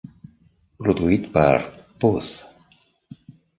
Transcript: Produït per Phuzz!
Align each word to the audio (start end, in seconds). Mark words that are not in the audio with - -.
Produït 0.79 1.29
per 1.37 1.45
Phuzz! 1.75 2.33